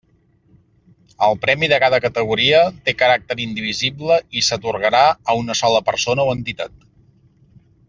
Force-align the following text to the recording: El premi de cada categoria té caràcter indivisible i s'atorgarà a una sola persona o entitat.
El 1.25 1.35
premi 1.43 1.69
de 1.73 1.77
cada 1.83 1.99
categoria 2.05 2.61
té 2.87 2.95
caràcter 3.03 3.37
indivisible 3.45 4.17
i 4.41 4.43
s'atorgarà 4.49 5.03
a 5.11 5.37
una 5.43 5.59
sola 5.63 5.85
persona 5.93 6.27
o 6.31 6.35
entitat. 6.39 6.75